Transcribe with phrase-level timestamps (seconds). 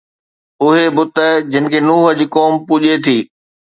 [0.63, 1.15] اهي بت
[1.51, 3.17] جن کي نوح جي قوم پوڄي ٿي